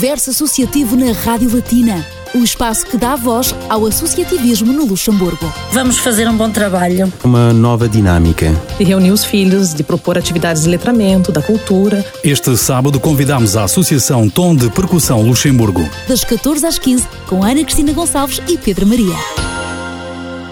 [0.00, 5.52] Universo Associativo na Rádio Latina, o espaço que dá voz ao associativismo no Luxemburgo.
[5.72, 7.12] Vamos fazer um bom trabalho.
[7.22, 8.50] Uma nova dinâmica.
[8.78, 12.02] De reunir os filhos, de propor atividades de letramento, da cultura.
[12.24, 15.86] Este sábado convidamos a Associação Tom de Percussão Luxemburgo.
[16.08, 19.49] Das 14 às 15, com Ana Cristina Gonçalves e Pedro Maria.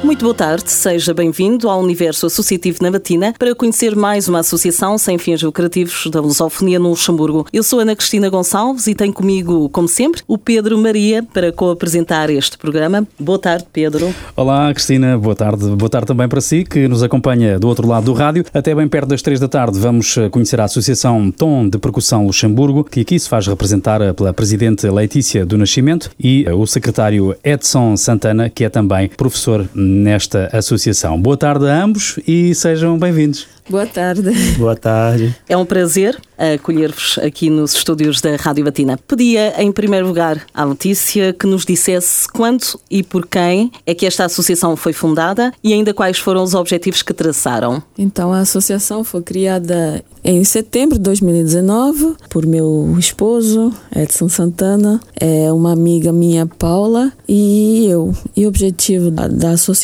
[0.02, 4.96] Muito boa tarde, seja bem-vindo ao Universo Associativo na Batina para conhecer mais uma associação
[4.96, 7.46] sem fins lucrativos da lusofonia no Luxemburgo.
[7.52, 12.30] Eu sou Ana Cristina Gonçalves e tenho comigo, como sempre, o Pedro Maria para co-apresentar
[12.30, 13.06] este programa.
[13.18, 14.14] Boa tarde, Pedro.
[14.36, 15.66] Olá, Cristina, boa tarde.
[15.70, 18.44] Boa tarde também para si, que nos acompanha do outro lado do rádio.
[18.54, 22.24] Até bem perto das três da tarde vamos eh, conhecer a Associação Tom de Percussão
[22.24, 26.64] Luxemburgo, que aqui se faz representar eh, pela Presidente Letícia do Nascimento e eh, o
[26.66, 31.20] Secretário Edson Santana, que é também professor nesta associação.
[31.20, 33.46] Boa tarde a ambos e sejam bem-vindos.
[33.68, 34.30] Boa tarde.
[34.56, 35.34] Boa tarde.
[35.46, 38.96] É um prazer acolher-vos aqui nos estúdios da Rádio Batina.
[38.96, 44.06] Pedia, em primeiro lugar, à Letícia que nos dissesse quando e por quem é que
[44.06, 47.82] esta associação foi fundada e ainda quais foram os objetivos que traçaram.
[47.98, 55.52] Então, a associação foi criada em setembro de 2019 por meu esposo, Edson Santana, é
[55.52, 58.14] uma amiga minha, Paula, e eu.
[58.36, 59.77] E o objetivo da, da associação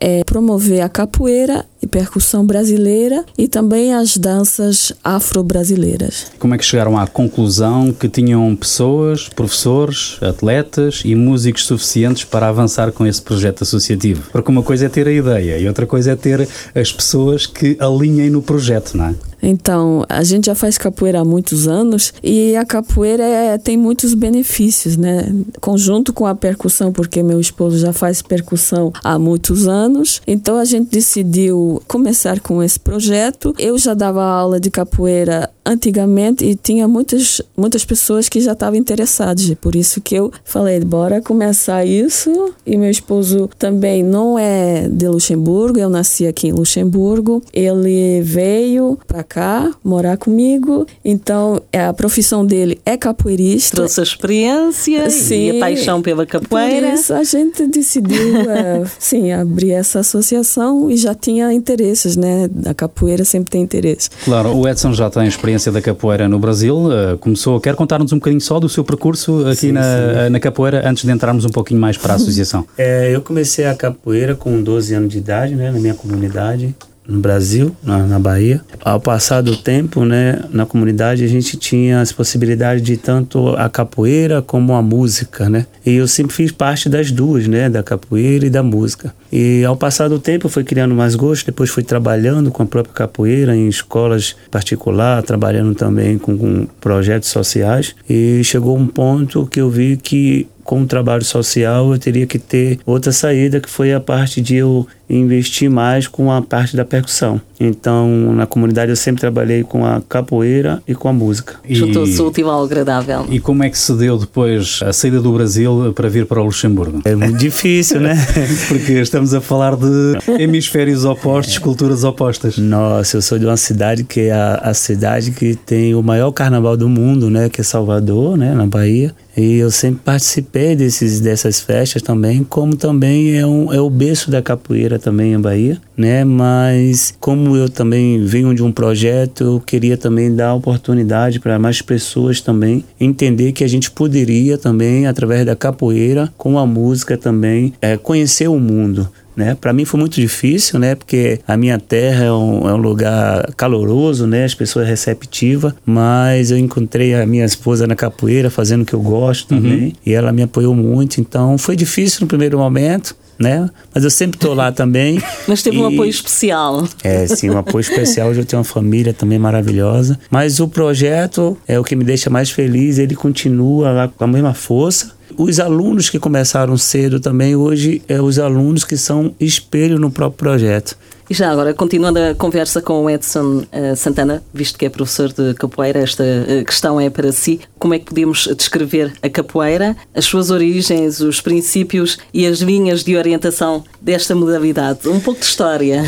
[0.00, 6.26] é promover a capoeira e percussão brasileira e também as danças afro-brasileiras.
[6.38, 12.48] Como é que chegaram à conclusão que tinham pessoas, professores, atletas e músicos suficientes para
[12.48, 14.30] avançar com esse projeto associativo?
[14.32, 17.76] Porque uma coisa é ter a ideia e outra coisa é ter as pessoas que
[17.80, 19.14] alinhem no projeto, não é?
[19.42, 24.14] Então, a gente já faz capoeira há muitos anos e a capoeira é, tem muitos
[24.14, 25.32] benefícios, né?
[25.60, 30.20] Conjunto com a percussão, porque meu esposo já faz percussão há muitos anos.
[30.26, 33.54] Então, a gente decidiu começar com esse projeto.
[33.58, 38.78] Eu já dava aula de capoeira antigamente e tinha muitas, muitas pessoas que já estavam
[38.78, 39.52] interessadas.
[39.60, 42.54] Por isso que eu falei, bora começar isso.
[42.66, 47.42] E meu esposo também não é de Luxemburgo, eu nasci aqui em Luxemburgo.
[47.52, 53.76] Ele veio para cá morar comigo, então a profissão dele é capoeirista.
[53.76, 56.88] Trouxe a experiência sim, e a paixão pela capoeira.
[56.88, 62.48] Por isso a gente decidiu, é, sim, abrir essa associação e já tinha interesses, né?
[62.66, 64.10] A capoeira sempre tem interesse.
[64.24, 66.76] Claro, o Edson já tem experiência experiência da capoeira no Brasil.
[66.76, 70.30] Uh, começou, quer contar-nos um bocadinho só do seu percurso aqui sim, na, sim.
[70.30, 72.66] na capoeira, antes de entrarmos um pouquinho mais para a associação?
[72.78, 76.74] É, eu comecei a capoeira com 12 anos de idade, né, na minha comunidade
[77.06, 78.60] no Brasil, na, na, Bahia.
[78.84, 83.68] Ao passar do tempo, né, na comunidade a gente tinha as possibilidades de tanto a
[83.68, 85.66] capoeira como a música, né?
[85.84, 89.14] E eu sempre fiz parte das duas, né, da capoeira e da música.
[89.32, 92.66] E ao passar do tempo eu fui criando mais gosto, depois fui trabalhando com a
[92.66, 97.94] própria capoeira em escolas particular, trabalhando também com, com projetos sociais.
[98.08, 102.38] E chegou um ponto que eu vi que com o trabalho social eu teria que
[102.38, 106.84] ter outra saída que foi a parte de eu investir mais com a parte da
[106.84, 107.40] percussão.
[107.58, 111.56] Então, na comunidade eu sempre trabalhei com a capoeira e com a música.
[111.68, 113.26] Juntou-se o útil ao agradável.
[113.28, 116.44] E como é que se deu depois a saída do Brasil para vir para o
[116.44, 117.02] Luxemburgo?
[117.04, 118.16] É muito difícil, né?
[118.68, 122.56] Porque estamos a falar de hemisférios opostos, culturas opostas.
[122.56, 126.30] Nossa, eu sou de uma cidade que é a, a cidade que tem o maior
[126.32, 127.50] carnaval do mundo, né?
[127.50, 128.54] Que é Salvador, né?
[128.54, 129.14] Na Bahia.
[129.36, 134.30] E eu sempre participei desses, dessas festas também, como também é, um, é o berço
[134.30, 136.24] da capoeira também em Bahia, né?
[136.24, 141.82] Mas como eu também venho de um projeto, eu queria também dar oportunidade para mais
[141.82, 147.72] pessoas também entender que a gente poderia também, através da capoeira, com a música também,
[147.80, 149.08] é, conhecer o mundo.
[149.40, 149.56] Né?
[149.58, 150.94] Para mim foi muito difícil, né?
[150.94, 154.44] Porque a minha terra é um, é um lugar caloroso, né?
[154.44, 159.00] As pessoas receptivas, mas eu encontrei a minha esposa na capoeira fazendo o que eu
[159.00, 159.62] gosto uhum.
[159.62, 159.92] também, uhum.
[160.04, 163.70] e ela me apoiou muito, então foi difícil no primeiro momento, né?
[163.94, 165.22] Mas eu sempre estou lá também.
[165.48, 165.80] Mas teve e...
[165.80, 166.86] um apoio especial.
[167.02, 168.28] É, sim, um apoio especial.
[168.28, 170.20] Hoje eu tenho uma família também maravilhosa.
[170.30, 172.98] Mas o projeto é o que me deixa mais feliz.
[172.98, 178.20] Ele continua lá com a mesma força os alunos que começaram cedo também, hoje, é
[178.20, 180.96] os alunos que são espelho no próprio projeto.
[181.30, 185.32] E já agora, continuando a conversa com o Edson uh, Santana, visto que é professor
[185.32, 187.60] de capoeira, esta uh, questão é para si.
[187.78, 193.04] Como é que podemos descrever a capoeira, as suas origens, os princípios e as linhas
[193.04, 195.08] de orientação desta modalidade?
[195.08, 196.02] Um pouco de história.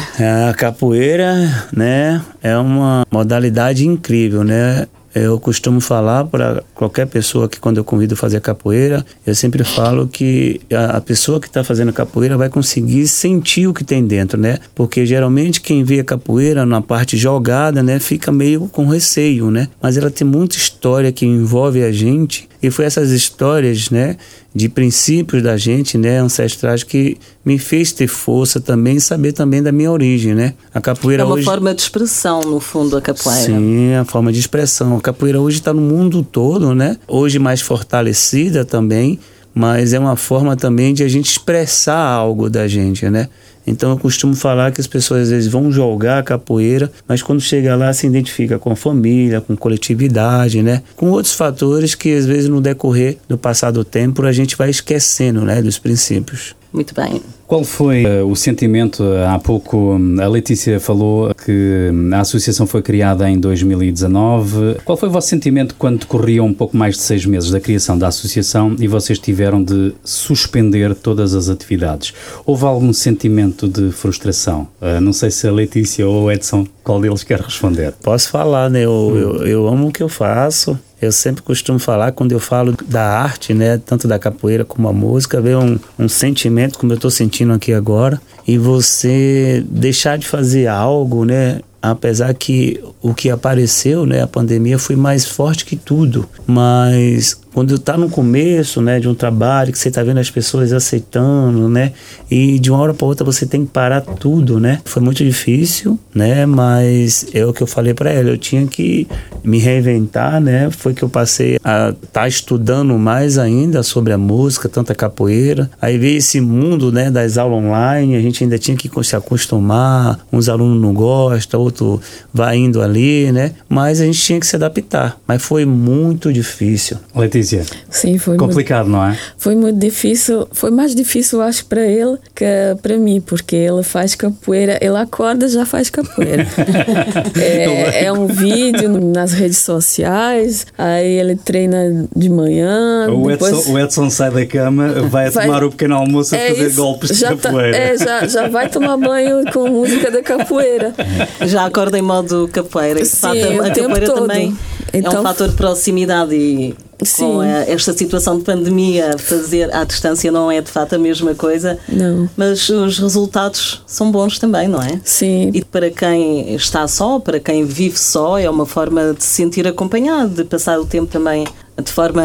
[0.49, 4.89] A capoeira, né, é uma modalidade incrível, né?
[5.15, 9.63] Eu costumo falar para qualquer pessoa que quando eu convido a fazer capoeira, eu sempre
[9.63, 14.05] falo que a, a pessoa que está fazendo capoeira vai conseguir sentir o que tem
[14.05, 14.59] dentro, né?
[14.75, 19.69] Porque geralmente quem vê a capoeira na parte jogada, né, fica meio com receio, né?
[19.81, 24.17] Mas ela tem muita história que envolve a gente e foi essas histórias, né,
[24.55, 29.73] de princípios da gente, né, ancestrais que me fez ter força também, saber também da
[29.73, 30.55] minha origem, né?
[30.73, 31.45] A capoeira é uma hoje...
[31.45, 33.41] forma de expressão, no fundo, a capoeira.
[33.41, 34.97] Sim, é a forma de expressão.
[34.97, 36.97] A capoeira hoje está no mundo todo, né?
[37.07, 39.19] Hoje mais fortalecida também,
[39.55, 43.29] mas é uma forma também de a gente expressar algo da gente, né?
[43.67, 47.41] Então eu costumo falar que as pessoas às vezes vão jogar a capoeira, mas quando
[47.41, 50.83] chega lá se identifica com a família, com coletividade, né?
[50.97, 54.71] Com outros fatores que às vezes no decorrer do passado do tempo a gente vai
[54.71, 56.55] esquecendo, né, dos princípios.
[56.73, 57.21] Muito bem.
[57.53, 59.05] Qual foi uh, o sentimento?
[59.29, 64.77] Há pouco a Letícia falou que a associação foi criada em 2019.
[64.87, 67.99] Qual foi o vosso sentimento quando decorriam um pouco mais de seis meses da criação
[67.99, 72.15] da associação e vocês tiveram de suspender todas as atividades?
[72.47, 74.67] Houve algum sentimento de frustração?
[74.81, 77.93] Uh, não sei se a Letícia ou o Edson, qual deles quer responder?
[78.03, 78.87] Posso falar, né?
[78.87, 79.17] Eu, hum.
[79.19, 80.79] eu, eu amo o que eu faço.
[81.03, 84.93] Eu sempre costumo falar, quando eu falo da arte, né, tanto da capoeira como a
[84.93, 90.29] música, ver um, um sentimento como eu estou sentindo aqui agora, e você deixar de
[90.29, 95.75] fazer algo, né, apesar que o que apareceu, né, a pandemia foi mais forte que
[95.75, 100.31] tudo, mas quando está no começo, né, de um trabalho que você está vendo as
[100.31, 101.93] pessoas aceitando, né,
[102.31, 105.99] e de uma hora para outra você tem que parar tudo, né, foi muito difícil,
[106.15, 109.07] né, mas é o que eu falei para ela, eu tinha que
[109.45, 114.19] me reinventar, né, foi que eu passei a estar tá estudando mais ainda sobre a
[114.19, 118.77] música, tanta capoeira, aí veio esse mundo, né, das aulas online, a gente ainda tinha
[118.77, 122.01] que se acostumar, uns alunos não gostam, outro
[122.33, 126.97] vai indo ali, né, mas a gente tinha que se adaptar, mas foi muito difícil.
[127.15, 127.65] Letícia, Patrícia?
[127.91, 129.19] Sim, foi complicado, muito, não é?
[129.37, 132.45] Foi muito difícil, foi mais difícil, acho, para ele que
[132.81, 136.47] para mim, porque ele faz capoeira, ele acorda já faz capoeira.
[137.39, 143.09] é, é, um vídeo nas redes sociais, aí ele treina de manhã.
[143.11, 143.53] O, depois...
[143.53, 146.67] Edson, o Edson sai da cama, vai, vai tomar o pequeno almoço é a fazer
[146.69, 147.73] isso, golpes de tá- capoeira.
[147.73, 150.95] Tá, é, já, já vai tomar banho com música da capoeira.
[151.43, 153.05] Já acorda em modo capoeira.
[153.05, 154.21] Sim, fato, a, a capoeira todo.
[154.21, 154.57] também
[154.93, 157.25] então, é um então fator de proximidade e Sim.
[157.25, 161.79] com esta situação de pandemia, fazer à distância não é de fato a mesma coisa.
[161.89, 162.29] Não.
[162.37, 165.01] Mas os resultados são bons também, não é?
[165.05, 165.51] Sim.
[165.55, 169.67] E para quem está só, para quem vive só, é uma forma de se sentir
[169.67, 171.47] acompanhado, de passar o tempo também
[171.83, 172.23] de forma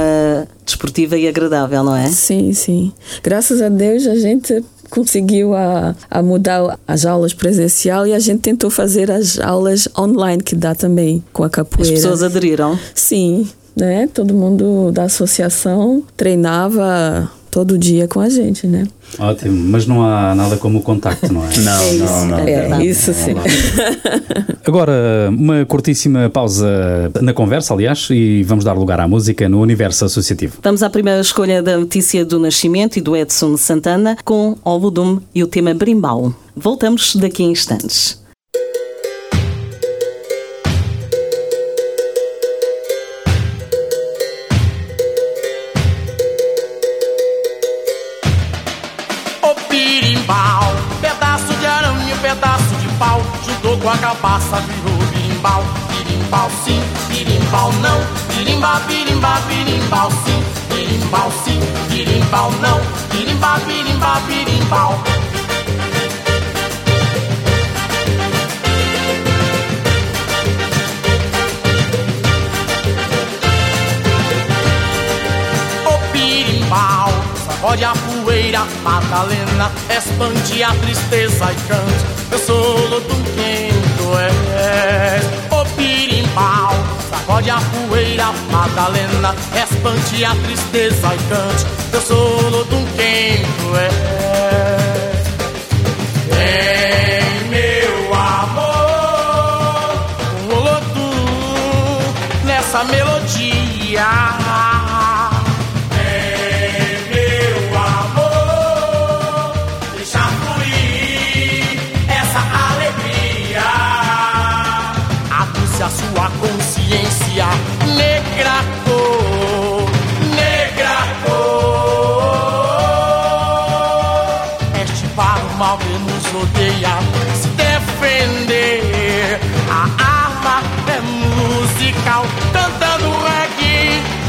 [0.65, 2.07] desportiva e agradável, não é?
[2.07, 2.91] Sim, sim.
[3.23, 8.41] Graças a Deus a gente conseguiu a, a mudar as aulas presencial e a gente
[8.41, 11.93] tentou fazer as aulas online que dá também com a capoeira.
[11.93, 12.77] As pessoas aderiram?
[12.93, 13.47] Sim,
[13.77, 14.09] né?
[14.13, 18.87] Todo mundo da associação treinava todo dia com a gente, né?
[19.17, 21.57] Ótimo, mas não há nada como o contacto, não é?
[21.57, 22.39] não, é não, não.
[22.39, 23.33] É, não, isso sim.
[24.65, 30.05] Agora, uma curtíssima pausa na conversa, aliás, e vamos dar lugar à música no universo
[30.05, 30.59] associativo.
[30.61, 35.21] Vamos à primeira escolha da notícia do nascimento e do Edson Santana com O Volume
[35.33, 36.33] e o tema Brimbal.
[36.55, 38.26] Voltamos daqui a instantes.
[53.61, 57.99] Com a cabaça virou birimbau, birimbau sim, birimbau não,
[58.33, 62.79] birimba, birimba, birimbau sim, birimbau sim, birimbau não,
[63.11, 65.03] birimba, birimba, birimbau.
[75.85, 77.11] O birimbau
[77.45, 82.05] sacode a poeira, Madalena, expande a tristeza e cante.
[82.31, 83.87] Eu sou Lotunquim
[84.57, 86.73] és o pirimbau.
[87.09, 91.65] Sacode a poeira, Madalena, espante a tristeza e cante.
[91.93, 93.91] Eu sou um quem tu és.
[96.31, 100.05] Em meu amor,
[100.43, 102.13] um olodum
[102.45, 104.36] nessa melodia.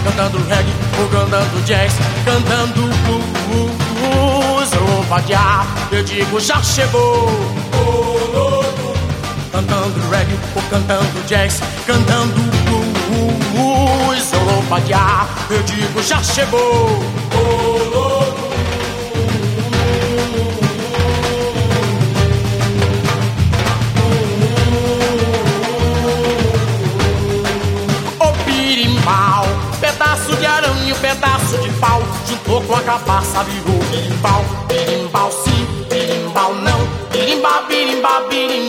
[0.09, 1.93] Cantando reggae, ou cantando jazz,
[2.25, 7.29] cantando blues, ou vadiar, eu digo já chegou.
[9.53, 17.98] Cantando reggae, ou cantando jazz, cantando blues, ou vadiar, eu digo já chegou.
[32.59, 36.79] Juntou com a cabaça, virou birimbau, birimbau sim, birimbau não,
[37.13, 38.68] birimba, birimba, birimbau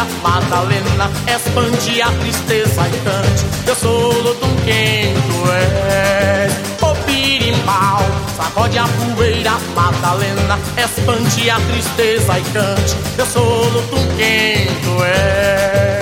[0.00, 3.46] poeira, Madalena, expande a tristeza e cante.
[3.66, 6.52] Eu sou Lodum quem tu és,
[6.82, 8.00] o pirimbau.
[8.36, 12.96] Sacode a poeira, Madalena, expande a tristeza e cante.
[13.18, 15.99] Eu sou Lodum quem tu és.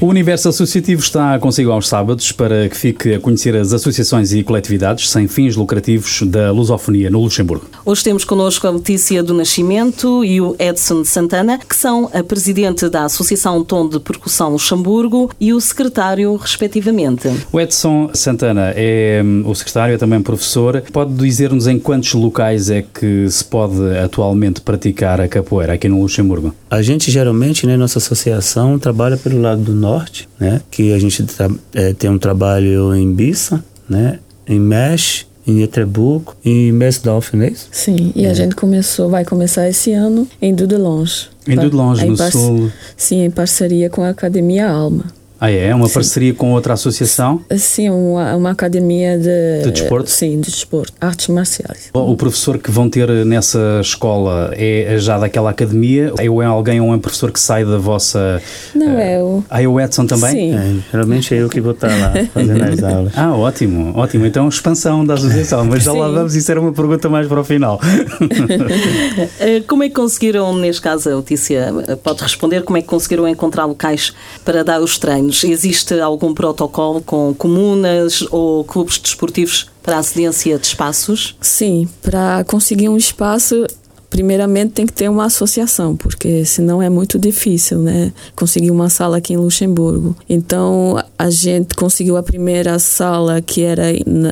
[0.00, 4.44] O Universo Associativo está consigo aos sábados para que fique a conhecer as associações e
[4.44, 7.66] coletividades sem fins lucrativos da lusofonia no Luxemburgo.
[7.84, 12.88] Hoje temos connosco a Letícia do Nascimento e o Edson Santana, que são a presidente
[12.88, 17.28] da Associação Tom de Percussão Luxemburgo e o secretário, respectivamente.
[17.50, 20.80] O Edson Santana é hum, o secretário, é também professor.
[20.92, 26.00] Pode dizer-nos em quantos locais é que se pode atualmente praticar a capoeira aqui no
[26.00, 26.54] Luxemburgo?
[26.70, 29.87] A gente geralmente, né, nossa associação trabalha pelo lado do norte,
[30.38, 31.24] né, que a gente
[31.74, 37.48] é, tem um trabalho em Bissa, né, em Mesh, em Etrebuco em Mesdorf, não é
[37.48, 37.68] isso?
[37.72, 38.30] Sim, e é.
[38.30, 41.28] a gente começou, vai começar esse ano em Dudelange.
[41.46, 42.70] Em Dudelange, no sul?
[42.94, 45.06] Sim, em parceria com a Academia Alma.
[45.40, 45.74] Ah, é?
[45.74, 45.94] Uma sim.
[45.94, 47.40] parceria com outra associação?
[47.56, 49.62] Sim, uma, uma academia de...
[49.64, 50.10] De desporto?
[50.10, 51.90] Sim, de desporto, artes marciais.
[51.92, 56.12] O professor que vão ter nessa escola é já daquela academia?
[56.28, 58.42] Ou é alguém ou é um professor que sai da vossa...
[58.74, 59.44] Não, uh, é o...
[59.48, 60.30] Ah, é o Edson também?
[60.30, 60.54] Sim.
[60.54, 63.12] É, geralmente é eu que vou estar lá fazendo as aulas.
[63.16, 64.26] Ah, ótimo, ótimo.
[64.26, 65.64] Então, expansão da associação.
[65.64, 65.98] Mas já sim.
[65.98, 67.80] lá vamos, isso era uma pergunta mais para o final.
[69.40, 73.26] Eh, como é que conseguiram, neste caso, a Letícia pode responder, como é que conseguiram
[73.28, 74.12] encontrar locais
[74.44, 75.27] para dar os treinos?
[75.28, 75.44] Anos.
[75.44, 81.36] Existe algum protocolo com comunas ou clubes desportivos para a cedência de espaços?
[81.40, 83.66] Sim, para conseguir um espaço
[84.10, 88.12] primeiramente tem que ter uma associação, porque senão é muito difícil, né?
[88.34, 90.16] Conseguir uma sala aqui em Luxemburgo.
[90.28, 93.84] Então a gente conseguiu a primeira sala que era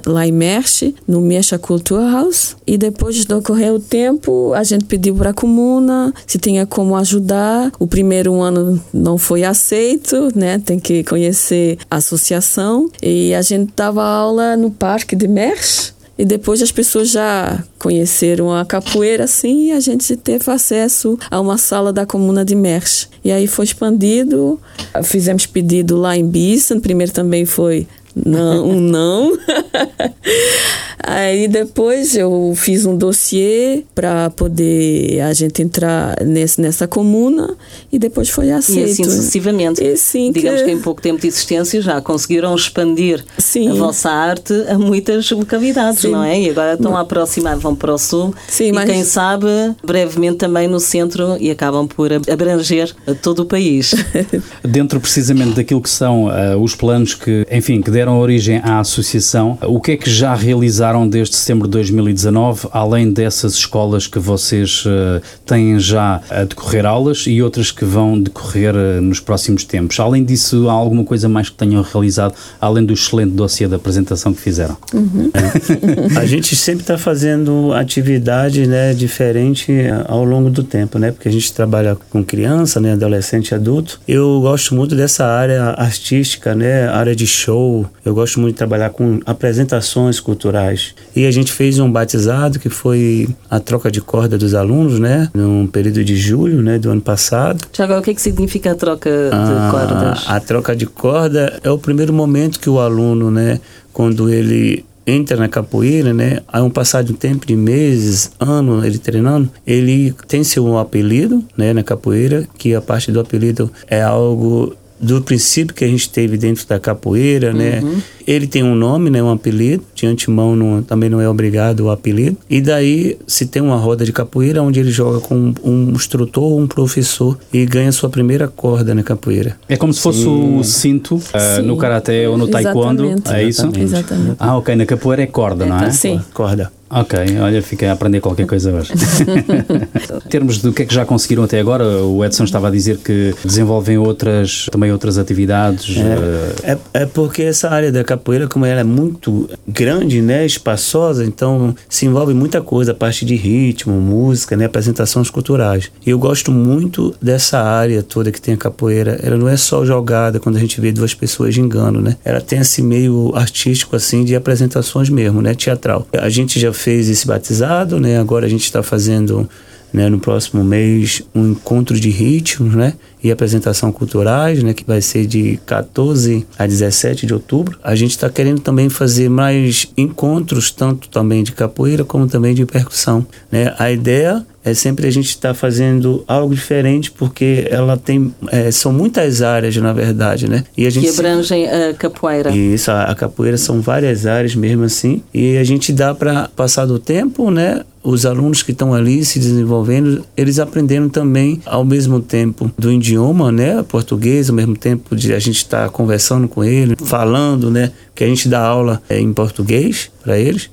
[0.07, 5.15] lá em Merche, no Mecha Kulturhaus, e depois de ocorrer o tempo, a gente pediu
[5.15, 7.73] para a comuna se tinha como ajudar.
[7.79, 10.59] O primeiro ano não foi aceito, né?
[10.59, 16.25] Tem que conhecer a associação e a gente dava aula no Parque de Merche e
[16.25, 21.59] depois as pessoas já conheceram a capoeira assim e a gente teve acesso a uma
[21.59, 23.09] sala da comuna de Merch.
[23.25, 24.61] E aí foi expandido,
[25.05, 27.87] fizemos pedido lá em Bissen, primeiro também foi
[28.25, 29.37] não, um não.
[30.99, 37.55] Aí depois eu fiz um dossiê para poder a gente entrar nesse, nessa comuna
[37.93, 38.89] e depois foi aceito.
[38.89, 39.85] E assim sucessivamente.
[39.85, 40.67] E sim Digamos que...
[40.67, 43.69] que em pouco tempo de existência já conseguiram expandir sim.
[43.69, 46.11] a vossa arte a muitas localidades, sim.
[46.11, 46.41] não é?
[46.41, 48.91] E agora estão a aproximar, vão para o sul sim, e mas...
[48.91, 49.47] quem sabe
[49.85, 52.93] brevemente também no centro e acabam por abranger
[53.23, 53.95] todo o país.
[54.65, 59.59] Dentro precisamente daquilo que são uh, os planos que, enfim, que deram origem à associação,
[59.63, 64.85] o que é que já realizaram desde setembro de 2019, além dessas escolas que vocês
[64.87, 69.99] uh, têm já a decorrer aulas e outras que vão decorrer uh, nos próximos tempos.
[70.01, 74.33] Além disso, há alguma coisa mais que tenham realizado, além do excelente dossiê da apresentação
[74.33, 74.77] que fizeram?
[74.93, 75.31] Uhum.
[76.17, 79.73] A gente sempre está fazendo atividade né, diferente
[80.07, 81.11] ao longo do tempo, né?
[81.13, 84.01] Porque a gente trabalha com criança, né, adolescente e adulto.
[84.07, 87.87] Eu gosto muito dessa área artística, né, área de show.
[88.07, 90.95] Eu gosto muito de trabalhar com apresentações culturais.
[91.15, 95.29] E a gente fez um batizado que foi a troca de corda dos alunos, né,
[95.35, 97.67] num período de julho, né, do ano passado.
[97.73, 100.25] Tiago, o que, que significa a troca de ah, cordas?
[100.29, 103.59] A troca de corda é o primeiro momento que o aluno, né,
[103.93, 106.41] quando ele entra na capoeira, né?
[106.49, 111.73] Há um passado de tempo de meses, ano ele treinando, ele tem seu apelido, né,
[111.73, 116.37] na capoeira, que a parte do apelido é algo do princípio que a gente teve
[116.37, 117.81] dentro da capoeira, né?
[117.81, 117.93] uhum.
[117.97, 118.03] né?
[118.27, 119.23] Ele tem um nome, né?
[119.23, 119.85] Um apelido.
[119.95, 122.37] De antemão não, também não é obrigado o apelido.
[122.49, 126.61] E daí se tem uma roda de capoeira onde ele joga com um instrutor ou
[126.61, 129.57] um professor e ganha sua primeira corda na capoeira.
[129.69, 130.59] É como se fosse Sim.
[130.59, 133.05] o cinto uh, no karatê ou no taikondo.
[133.05, 133.33] Exatamente.
[133.33, 133.71] É isso?
[133.77, 134.37] Exatamente.
[134.39, 134.75] Ah, ok.
[134.75, 135.91] Na capoeira é corda, não é?
[135.91, 136.21] Sim.
[136.35, 136.71] Corda.
[136.89, 138.93] Ok, olha, fiquei a aprender qualquer coisa hoje.
[140.25, 142.99] em termos do que é que já conseguiram até agora, o Edson estava a dizer
[142.99, 145.97] que desenvolvem outras, também outras atividades.
[145.97, 146.79] É, uh...
[146.95, 148.16] é, é, porque essa área da capoeira,
[148.49, 153.35] como ela é muito grande, né, espaçosa, então se envolve muita coisa, a parte de
[153.35, 155.91] ritmo, música, né, apresentações culturais.
[156.05, 159.19] E eu gosto muito dessa área toda que tem a capoeira.
[159.23, 162.17] Ela não é só jogada quando a gente vê duas pessoas de engano, né?
[162.25, 166.07] Ela tem esse meio artístico assim de apresentações mesmo, né, teatral.
[166.13, 168.19] A gente já fez esse batizado, né?
[168.19, 169.49] Agora a gente está fazendo
[169.93, 172.95] né, no próximo mês um encontro de ritmos, né?
[173.23, 174.73] E apresentação culturais, né?
[174.73, 177.79] Que vai ser de 14 a 17 de outubro.
[177.83, 182.65] A gente está querendo também fazer mais encontros, tanto também de capoeira como também de
[182.67, 183.75] percussão, né?
[183.79, 188.73] A ideia é sempre a gente estar tá fazendo algo diferente porque ela tem é,
[188.73, 193.05] são muitas áreas na verdade né e a gente que abrangem a capoeira isso a,
[193.05, 197.49] a capoeira são várias áreas mesmo assim e a gente dá para passar do tempo
[197.49, 202.93] né os alunos que estão ali se desenvolvendo, eles aprenderam também ao mesmo tempo do
[202.93, 207.69] idioma, né, português, ao mesmo tempo de a gente estar tá conversando com ele, falando,
[207.69, 210.71] né, que a gente dá aula é, em português para eles.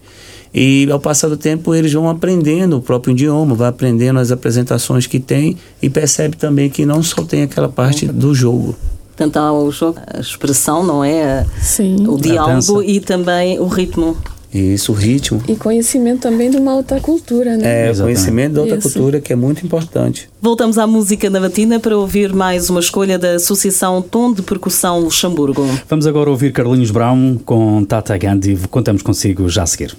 [0.54, 5.08] E ao passar do tempo eles vão aprendendo o próprio idioma, vai aprendendo as apresentações
[5.08, 8.76] que tem e percebe também que não só tem aquela parte do jogo.
[9.16, 9.40] Tanto
[9.72, 11.46] jogo, a expressão, não é?
[11.60, 12.08] Sim.
[12.08, 14.18] O diálogo e também o ritmo.
[14.54, 15.42] Isso, o ritmo.
[15.48, 17.88] E conhecimento também de uma outra cultura, né?
[17.88, 18.16] É, Exatamente.
[18.16, 18.92] conhecimento de outra Isso.
[18.92, 20.30] cultura que é muito importante.
[20.42, 25.00] Voltamos à música na batina para ouvir mais uma escolha da Associação Tom de Percussão
[25.00, 25.66] Luxemburgo.
[25.90, 28.58] Vamos agora ouvir Carlinhos Brown com Tata Gandhi.
[28.70, 29.96] Contamos consigo já a seguir.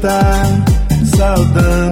[0.00, 0.64] está
[1.14, 1.89] saudando.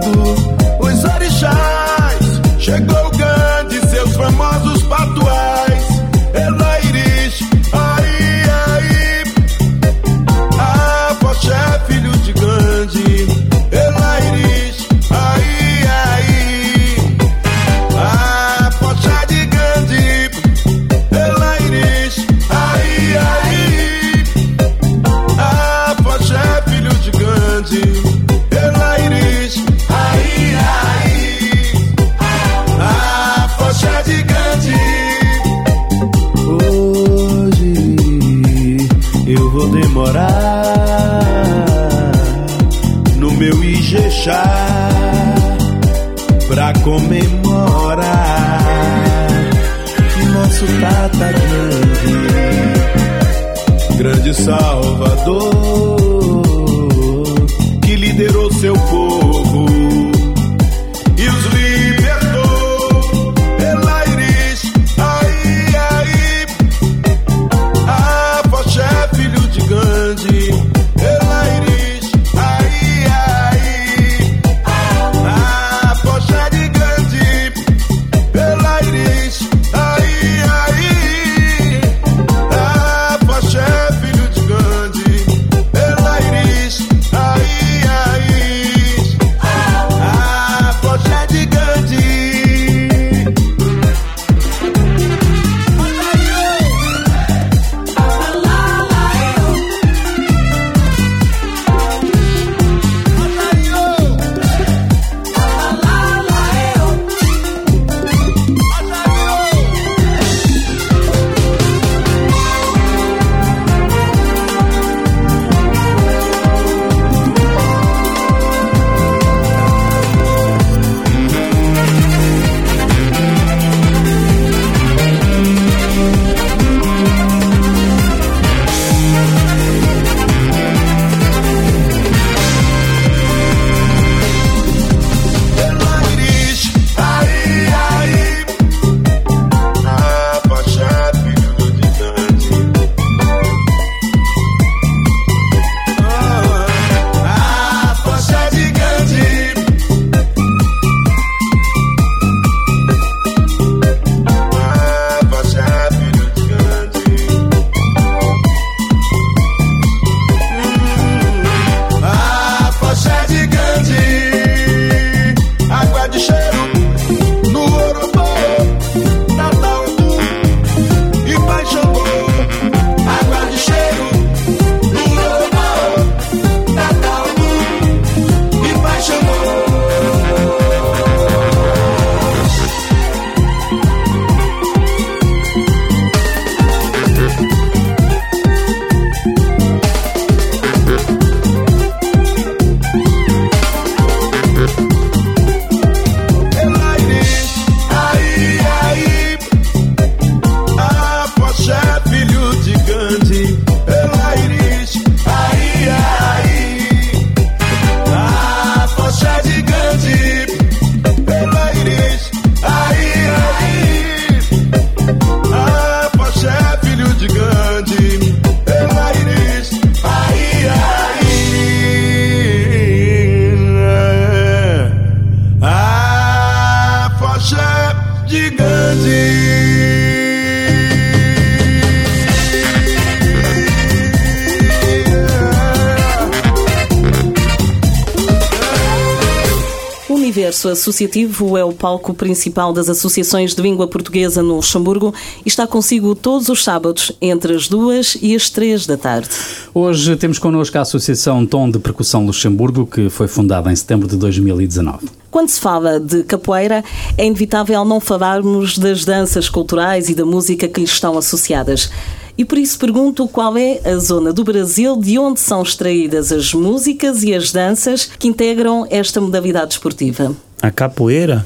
[240.48, 245.12] Universo Associativo é o palco principal das associações de língua portuguesa no Luxemburgo
[245.44, 249.28] e está consigo todos os sábados, entre as duas e as três da tarde.
[249.74, 254.16] Hoje temos connosco a Associação Tom de Percussão Luxemburgo, que foi fundada em setembro de
[254.16, 255.08] 2019.
[255.30, 256.82] Quando se fala de capoeira,
[257.18, 261.90] é inevitável não falarmos das danças culturais e da música que lhes estão associadas.
[262.38, 266.54] E por isso pergunto qual é a zona do Brasil de onde são extraídas as
[266.54, 270.32] músicas e as danças que integram esta modalidade esportiva.
[270.62, 271.44] A capoeira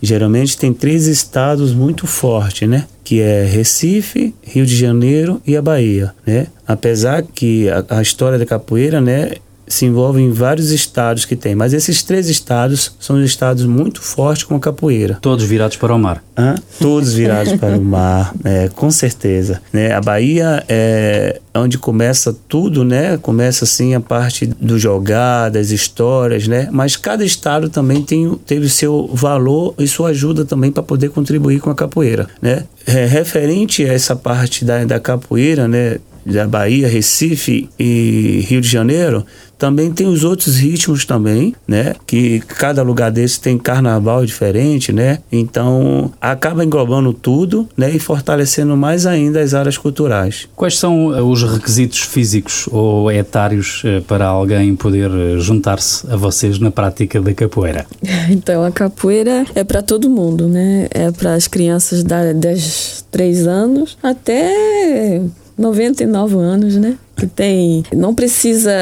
[0.00, 2.86] geralmente tem três estados muito fortes, né?
[3.04, 6.46] Que é Recife, Rio de Janeiro e a Bahia, né?
[6.66, 9.34] Apesar que a, a história da capoeira, né,
[9.72, 14.44] se envolve em vários estados que tem, mas esses três estados são estados muito fortes
[14.44, 15.18] com a capoeira.
[15.20, 16.22] Todos virados para o mar.
[16.36, 16.56] Hã?
[16.78, 19.62] Todos virados para o mar, é, com certeza.
[19.72, 19.92] Né?
[19.92, 23.16] A Bahia é onde começa tudo, né?
[23.16, 26.68] Começa assim a parte do jogar, das histórias, né?
[26.70, 31.60] Mas cada estado também tem, teve seu valor e sua ajuda também para poder contribuir
[31.60, 32.64] com a capoeira, né?
[32.86, 35.98] É, referente a essa parte da, da capoeira, né?
[36.24, 39.26] da Bahia, Recife e Rio de Janeiro,
[39.62, 41.94] também tem os outros ritmos também, né?
[42.04, 45.20] Que cada lugar desse tem carnaval diferente, né?
[45.30, 47.88] Então acaba englobando tudo, né?
[47.94, 50.48] E fortalecendo mais ainda as áreas culturais.
[50.56, 56.16] Quais são eh, os requisitos físicos ou etários eh, para alguém poder eh, juntar-se a
[56.16, 57.86] vocês na prática da capoeira?
[58.32, 60.88] Então a capoeira é para todo mundo, né?
[60.90, 65.20] É para as crianças de 10, 3 anos até
[65.56, 66.96] 99 anos, né?
[67.22, 67.84] Que tem.
[67.94, 68.72] Não precisa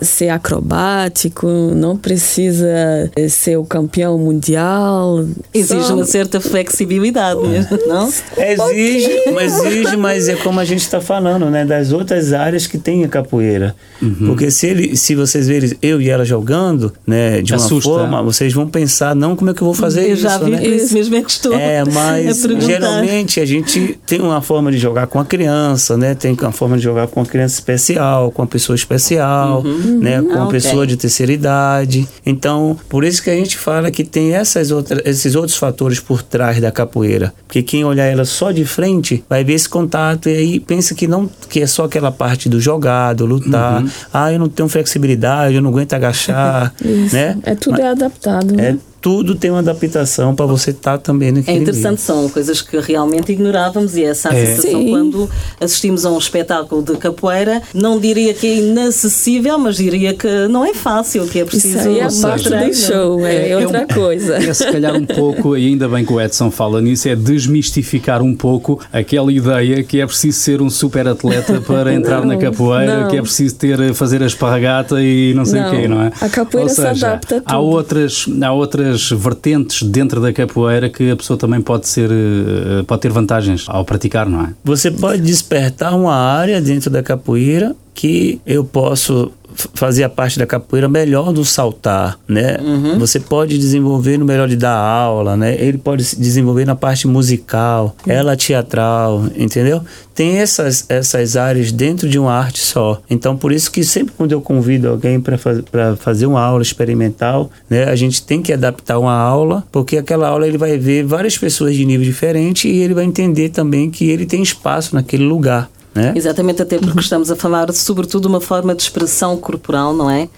[0.00, 5.24] ser acrobático, não precisa eh, ser o campeão mundial.
[5.52, 5.94] Exige só...
[5.94, 8.08] uma certa flexibilidade mesmo, não?
[8.36, 11.64] Exige, mas exige, mas é como a gente está falando, né?
[11.64, 13.74] Das outras áreas que tem a capoeira.
[14.00, 14.28] Uhum.
[14.28, 17.90] Porque se, ele, se vocês verem eu e ela jogando, né, de uma Assusta.
[17.90, 20.26] forma, vocês vão pensar, não, como é que eu vou fazer eu isso?
[20.26, 20.66] Eu já vi né?
[20.66, 21.56] isso mesmo é costume.
[21.56, 26.14] É, mas geralmente a gente tem uma forma de jogar com a criança, né?
[26.14, 30.00] Tem uma forma de jogar com a criança especial especial, com uma pessoa especial, uhum,
[30.00, 30.60] né, com uma okay.
[30.60, 32.08] pessoa de terceira idade.
[32.24, 36.22] Então, por isso que a gente fala que tem essas outras, esses outros fatores por
[36.22, 37.32] trás da capoeira.
[37.46, 41.06] Porque quem olhar ela só de frente vai ver esse contato e aí pensa que
[41.06, 43.82] não que é só aquela parte do jogado, lutar.
[43.82, 43.90] Uhum.
[44.12, 46.72] Ah, eu não tenho flexibilidade, eu não aguento agachar,
[47.12, 47.38] né?
[47.42, 48.70] É tudo Mas, é adaptado, né?
[48.70, 51.98] É, tudo tem uma adaptação para você estar tá também naquele É interessante, meio.
[51.98, 54.46] são coisas que realmente ignorávamos e essa é.
[54.46, 60.14] sensação quando assistimos a um espetáculo de capoeira, não diria que é inacessível, mas diria
[60.14, 61.78] que não é fácil, que é preciso...
[61.78, 64.36] Isso aí é parte do show, é, é, é outra é, coisa.
[64.36, 68.22] É se calhar um pouco, e ainda bem que o Edson fala nisso, é desmistificar
[68.22, 72.36] um pouco aquela ideia que é preciso ser um super atleta para entrar não, na
[72.36, 73.08] capoeira, não.
[73.08, 76.12] que é preciso ter, fazer a esparragata e não sei o quê, não é?
[76.20, 77.52] A capoeira seja, se adapta a tudo.
[77.52, 82.10] Há outras, há outras outras vertentes dentro da capoeira que a pessoa também pode ser
[82.10, 84.54] eh, pode ter vantagens ao praticar, não é?
[84.64, 89.32] Você pode despertar uma área dentro da capoeira que eu posso
[89.74, 92.58] fazer a parte da capoeira melhor do saltar, né?
[92.60, 92.98] Uhum.
[92.98, 95.56] Você pode desenvolver no melhor de dar aula, né?
[95.58, 98.12] Ele pode se desenvolver na parte musical, uhum.
[98.12, 99.82] ela teatral, entendeu?
[100.14, 103.00] Tem essas, essas áreas dentro de uma arte só.
[103.08, 105.62] Então, por isso que sempre quando eu convido alguém para faz,
[105.98, 107.84] fazer uma aula experimental, né?
[107.84, 111.74] A gente tem que adaptar uma aula, porque aquela aula ele vai ver várias pessoas
[111.74, 115.70] de nível diferente e ele vai entender também que ele tem espaço naquele lugar.
[115.94, 116.12] Né?
[116.14, 120.28] Exatamente, até porque estamos a falar sobretudo de uma forma de expressão corporal, não é?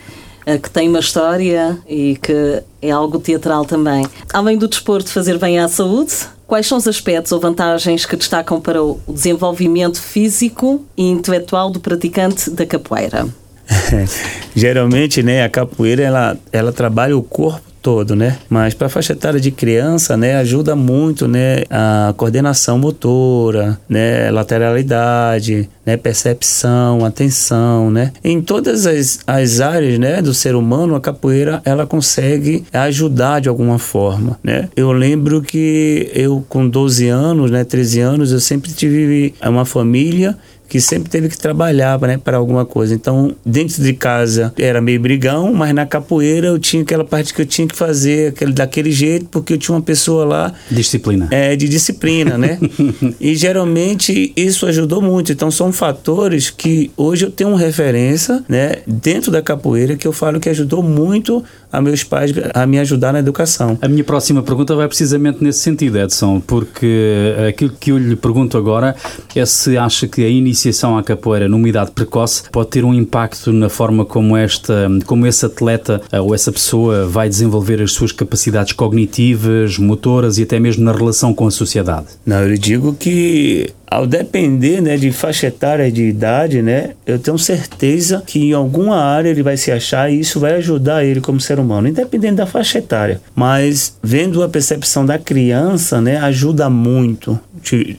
[0.47, 4.07] Eh, que tem uma história e que é algo teatral também.
[4.33, 6.13] Além do desporto fazer bem à saúde,
[6.47, 11.81] quais são os aspectos ou vantagens que destacam para o desenvolvimento físico e intelectual do
[11.81, 13.27] praticante da capoeira?
[14.55, 18.39] Geralmente, né, a capoeira ela, ela trabalha o corpo todo, né?
[18.49, 24.31] Mas para a faixa etária de criança, né, ajuda muito, né, a coordenação motora, né,
[24.31, 28.13] lateralidade, né, percepção, atenção, né?
[28.23, 33.49] Em todas as, as áreas, né, do ser humano, a capoeira ela consegue ajudar de
[33.49, 34.69] alguma forma, né?
[34.77, 40.39] Eu lembro que eu com 12 anos, né, 13 anos, eu sempre tive uma família
[40.73, 42.95] que sempre teve que trabalhar né, para alguma coisa.
[42.95, 47.43] Então, dentro de casa era meio brigão, mas na capoeira eu tinha aquela parte que
[47.43, 50.55] eu tinha que fazer aquele, daquele jeito, porque eu tinha uma pessoa lá.
[50.71, 51.29] Disciplina.
[51.31, 52.59] É, de disciplina, né?
[53.21, 55.31] e geralmente isso ajudou muito.
[55.31, 60.13] Então, são fatores que hoje eu tenho uma referência, né, dentro da capoeira, que eu
[60.13, 63.79] falo que ajudou muito a meus pais a me ajudar na educação.
[63.83, 68.57] A minha próxima pergunta vai precisamente nesse sentido, Edson, porque aquilo que eu lhe pergunto
[68.57, 68.97] agora
[69.35, 72.95] é se acha que a iniciativa iniciação à capoeira numa idade precoce pode ter um
[72.95, 77.93] impacto na forma como esta, como esse atleta eh, ou essa pessoa vai desenvolver as
[77.93, 82.07] suas capacidades cognitivas, motoras e até mesmo na relação com a sociedade?
[82.25, 87.37] Não, eu digo que ao depender né, de faixa etária de idade, né, eu tenho
[87.37, 91.39] certeza que em alguma área ele vai se achar e isso vai ajudar ele como
[91.39, 93.21] ser humano, independente da faixa etária.
[93.35, 97.39] Mas vendo a percepção da criança, né, ajuda muito.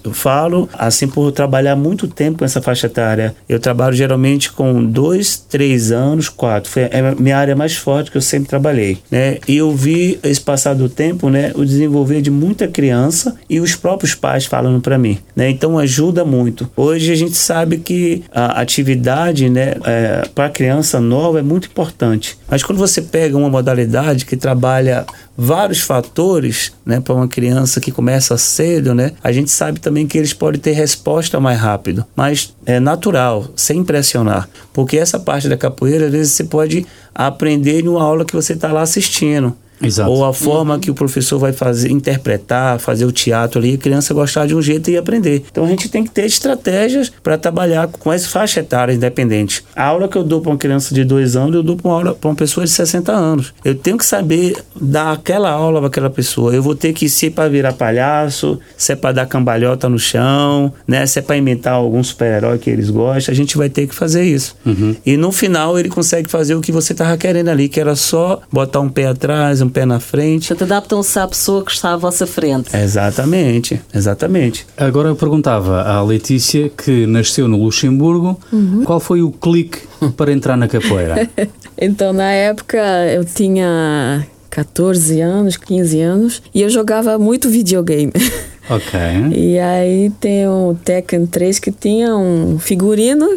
[0.03, 3.33] Eu falo assim por trabalhar muito tempo com essa faixa etária.
[3.47, 6.69] Eu trabalho geralmente com dois, três anos, quatro.
[6.69, 9.37] Foi a minha área mais forte que eu sempre trabalhei, né?
[9.47, 13.75] E eu vi esse passar do tempo, né, o desenvolver de muita criança e os
[13.75, 15.49] próprios pais falando para mim, né?
[15.49, 16.69] Então ajuda muito.
[16.75, 22.37] Hoje a gente sabe que a atividade, né, é, para criança nova é muito importante.
[22.49, 25.05] Mas quando você pega uma modalidade que trabalha
[25.37, 30.17] vários fatores, né, para uma criança que começa cedo, né, a gente sabe também que
[30.17, 35.57] eles podem ter resposta mais rápido, mas é natural, sem pressionar, porque essa parte da
[35.57, 39.55] capoeira às vezes você pode aprender em uma aula que você está lá assistindo.
[39.81, 40.09] Exato.
[40.09, 44.13] Ou a forma que o professor vai fazer, interpretar, fazer o teatro ali, a criança
[44.13, 45.43] gostar de um jeito e aprender.
[45.51, 49.63] Então a gente tem que ter estratégias para trabalhar com as faixas etárias independentes.
[49.75, 51.95] A aula que eu dou para uma criança de dois anos, eu dou para uma,
[51.95, 53.53] aula, para uma pessoa de 60 anos.
[53.63, 56.53] Eu tenho que saber dar aquela aula para aquela pessoa.
[56.53, 60.73] Eu vou ter que ser para virar palhaço, se é para dar cambalhota no chão,
[60.87, 61.05] né?
[61.05, 64.23] se é para inventar algum super-herói que eles gostam, a gente vai ter que fazer
[64.23, 64.55] isso.
[64.65, 64.95] Uhum.
[65.05, 68.41] E no final ele consegue fazer o que você estava querendo ali, que era só
[68.51, 70.47] botar um pé atrás, um pé na frente.
[70.47, 72.75] Portanto, adaptam-se à pessoa que está à vossa frente.
[72.75, 74.65] Exatamente, exatamente.
[74.77, 78.83] Agora eu perguntava à Letícia, que nasceu no Luxemburgo, uhum.
[78.83, 79.79] qual foi o clique
[80.17, 81.29] para entrar na capoeira?
[81.77, 82.77] então, na época,
[83.13, 88.13] eu tinha 14 anos, 15 anos, e eu jogava muito videogame.
[88.69, 88.99] Ok.
[89.35, 93.27] E aí tem o Tekken 3 que tinha um figurino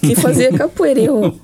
[0.00, 1.00] que fazia capoeira.
[1.00, 1.34] Eu,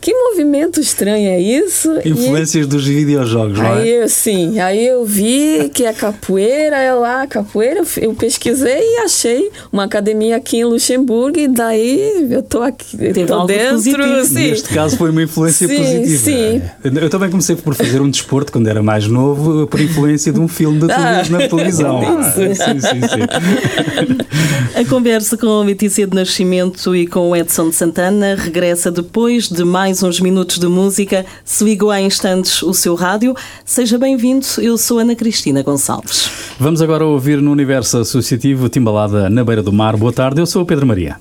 [0.00, 1.92] que movimento estranho é isso?
[2.04, 4.08] Influências e, dos videojogos, não aí, é?
[4.08, 9.84] Sim, aí eu vi que a capoeira, eu lá, capoeira, eu pesquisei e achei uma
[9.84, 14.24] academia aqui em Luxemburgo e daí eu tô aqui, Teve tô dentro.
[14.24, 14.34] Sim.
[14.34, 16.18] Neste caso foi uma influência sim, positiva.
[16.18, 16.62] Sim.
[17.00, 20.46] Eu também comecei por fazer um desporto quando era mais novo, por influência de um
[20.46, 22.00] filme de ah, na televisão.
[22.50, 24.80] Isso sim, sim, sim.
[24.80, 29.48] A conversa com a Letícia de Nascimento e com o Edson de Santana regressa depois
[29.48, 31.24] de mais uns minutos de música.
[31.44, 34.46] Se ligou há instantes o seu rádio, seja bem-vindo.
[34.58, 36.30] Eu sou Ana Cristina Gonçalves.
[36.58, 39.96] Vamos agora ouvir no Universo Associativo Timbalada na Beira do Mar.
[39.96, 41.16] Boa tarde, eu sou o Pedro Maria.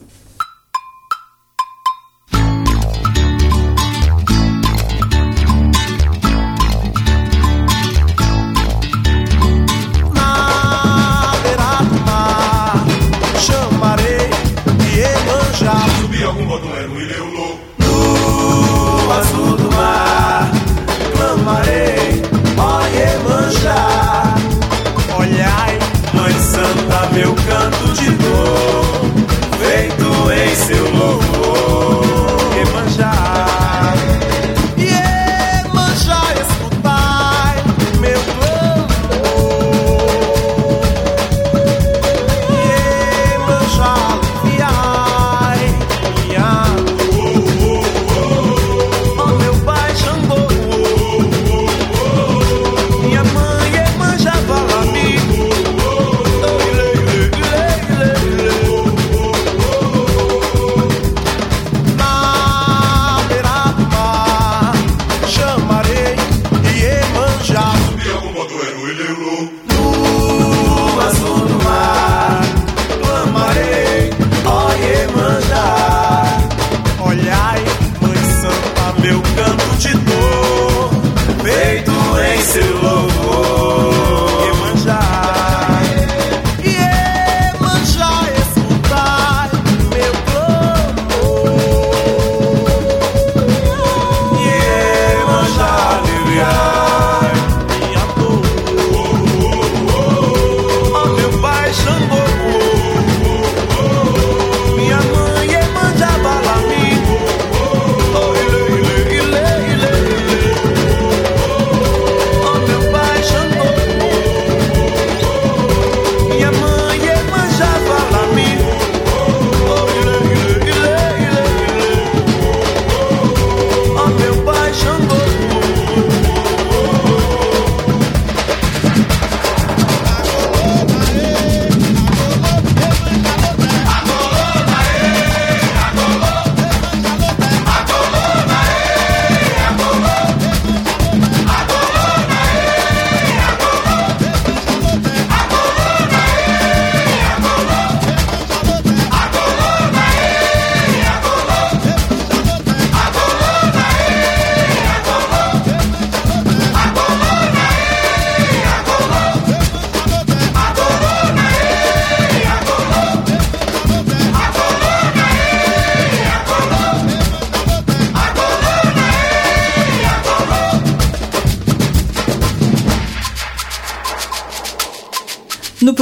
[29.78, 31.27] feito em seu louvor.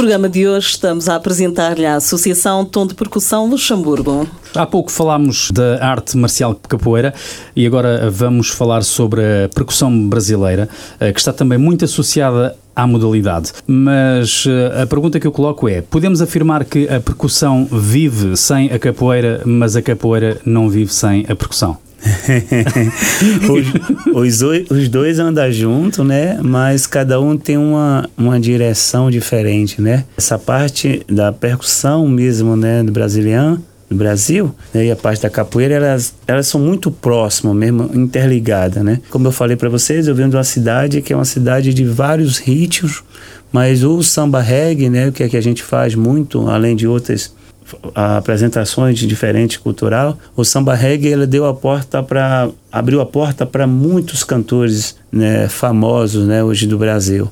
[0.06, 4.24] Programa de hoje estamos a apresentar-lhe a Associação Tom de Percussão Luxemburgo.
[4.54, 7.12] Há pouco falámos da arte marcial capoeira
[7.56, 10.68] e agora vamos falar sobre a percussão brasileira,
[11.00, 13.52] eh, que está também muito associada à modalidade.
[13.66, 18.70] Mas eh, a pergunta que eu coloco é: podemos afirmar que a percussão vive sem
[18.70, 21.78] a capoeira, mas a capoeira não vive sem a percussão?
[24.14, 26.38] os, os, os, dois andam junto, né?
[26.42, 30.04] Mas cada um tem uma, uma direção diferente, né?
[30.16, 32.82] Essa parte da percussão mesmo, né?
[32.82, 34.86] Do brasiliano, do Brasil, né?
[34.86, 39.00] e a parte da capoeira, elas, elas são muito próximas mesmo, interligadas, né?
[39.10, 41.84] Como eu falei para vocês, eu venho de uma cidade que é uma cidade de
[41.84, 43.04] vários ritmos,
[43.52, 45.10] mas o samba reggae, né?
[45.10, 47.32] Que é que a gente faz muito, além de outras
[47.94, 53.46] apresentações de diferente cultural, o samba reggae ele deu a porta para abriu a porta
[53.46, 57.30] para muitos cantores né, famosos né, hoje do Brasil.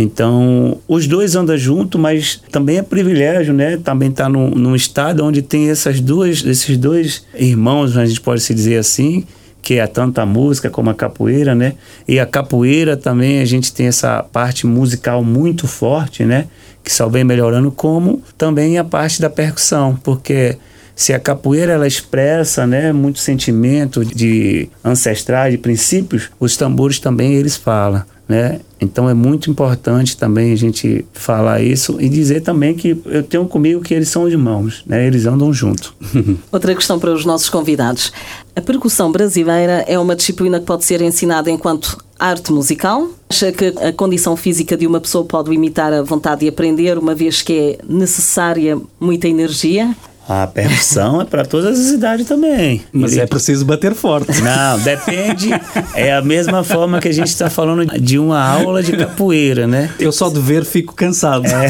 [0.00, 3.76] Então, os dois andam junto, mas também é privilégio, né?
[3.78, 8.20] Também estar tá num, num estado onde tem essas duas, esses dois irmãos, a gente
[8.20, 9.24] pode se dizer assim,
[9.60, 11.74] que é tanto a música como a capoeira, né?
[12.06, 16.46] E a capoeira também a gente tem essa parte musical muito forte, né?
[16.82, 20.56] Que só vem melhorando, como também a parte da percussão, porque
[20.94, 27.34] se a capoeira ela expressa né, muito sentimento de ancestrais, de princípios, os tambores também
[27.34, 28.02] eles falam.
[28.28, 28.60] Né?
[28.78, 33.46] Então é muito importante também a gente falar isso e dizer também que eu tenho
[33.46, 35.06] comigo que eles são irmãos, né?
[35.06, 35.94] Eles andam junto.
[36.52, 38.12] Outra questão para os nossos convidados.
[38.54, 43.08] A percussão brasileira é uma disciplina que pode ser ensinada enquanto arte musical?
[43.30, 47.14] Acha que a condição física de uma pessoa pode limitar a vontade de aprender, uma
[47.14, 49.94] vez que é necessária muita energia?
[50.28, 52.82] A percussão é para todas as idades também.
[52.92, 53.22] Mas Ele...
[53.22, 54.42] é preciso bater forte.
[54.42, 55.48] Não, depende.
[55.94, 59.90] É a mesma forma que a gente está falando de uma aula de capoeira, né?
[59.98, 61.46] Eu só de ver fico cansado.
[61.46, 61.68] É.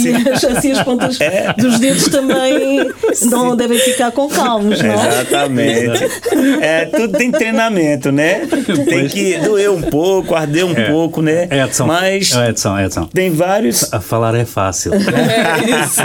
[0.00, 1.52] e as, assim, as pontas é.
[1.52, 2.90] dos dedos também
[3.26, 5.08] não devem ficar com calmos, não é?
[5.08, 6.04] Exatamente.
[6.60, 8.48] É, tudo tem treinamento, né?
[8.88, 10.90] Tem que doer um pouco, arder um é.
[10.90, 11.46] pouco, né?
[11.48, 11.86] É, Edson.
[11.86, 13.04] Mas é, Edson, Edson.
[13.06, 13.92] tem vários...
[13.92, 14.92] A falar é fácil.
[14.94, 16.00] É isso.